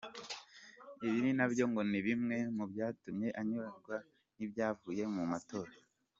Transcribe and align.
Ibi 1.07 1.29
nabyo 1.37 1.63
ngo 1.69 1.81
ni 1.89 1.99
bimwe 2.05 2.37
mu 2.57 2.63
byatumye 2.71 3.27
anyurwa 3.39 3.95
n’ 4.35 4.39
ibyavuye 4.45 5.03
mu 5.15 5.23
matora. 5.31 5.73